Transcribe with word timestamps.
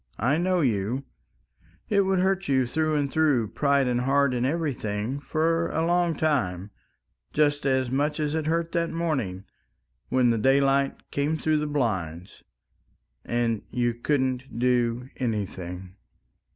I 0.17 0.39
know 0.39 0.61
you... 0.61 1.03
it 1.87 2.01
would 2.01 2.17
hurt 2.17 2.47
you 2.47 2.65
through 2.65 2.95
and 2.95 3.11
through, 3.13 3.49
pride 3.49 3.87
and 3.87 4.01
heart 4.01 4.33
and 4.33 4.47
everything, 4.47 5.05
and 5.05 5.23
for 5.23 5.69
a 5.69 5.85
long 5.85 6.15
time 6.15 6.71
just 7.33 7.67
as 7.67 7.91
much 7.91 8.19
as 8.19 8.33
it 8.33 8.47
hurt 8.47 8.71
that 8.71 8.89
morning 8.89 9.43
when 10.09 10.31
the 10.31 10.39
daylight 10.39 11.11
came 11.11 11.37
through 11.37 11.57
the 11.57 11.67
blinds. 11.67 12.41
And 13.23 13.61
you 13.69 13.93
couldn't 13.93 14.57
do 14.57 15.07
anything! 15.17 15.93